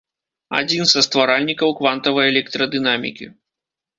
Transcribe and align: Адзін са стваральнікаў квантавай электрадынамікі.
Адзін 0.59 0.85
са 0.93 1.03
стваральнікаў 1.07 1.75
квантавай 1.81 2.31
электрадынамікі. 2.33 3.25